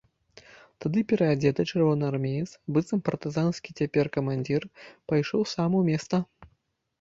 [0.83, 4.61] Тады пераадзеты чырвонаармеец, быццам партызанскі цяпер камандзір,
[5.13, 6.17] пайшоў сам у места.